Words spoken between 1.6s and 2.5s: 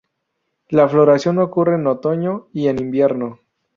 en otoño